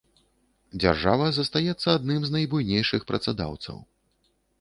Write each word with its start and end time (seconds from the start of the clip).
Дзяржава 0.83 1.27
застаецца 1.35 1.87
адным 1.97 2.21
з 2.29 2.33
найбуйнейшых 2.37 3.05
працадаўцаў. 3.13 3.77